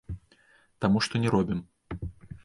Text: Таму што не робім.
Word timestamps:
Таму 0.85 1.03
што 1.07 1.21
не 1.25 1.29
робім. 1.35 1.59